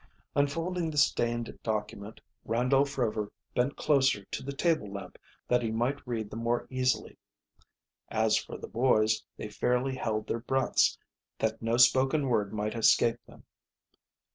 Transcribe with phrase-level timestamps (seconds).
[0.33, 5.99] Unfolding the stained document, Randolph Rover bent closer to the table lamp that he might
[6.07, 7.19] read the more easily.
[8.09, 10.97] As for the boys, they fairly held their breaths,
[11.37, 13.43] that no spoken word might escape them.